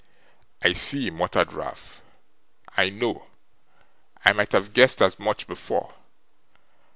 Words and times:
'I 0.63 0.73
see,' 0.73 1.09
muttered 1.11 1.53
Ralph, 1.53 2.01
'I 2.75 2.89
know! 2.89 3.27
I 4.25 4.33
might 4.33 4.51
have 4.53 4.73
guessed 4.73 4.99
as 4.99 5.19
much 5.19 5.45
before. 5.45 5.93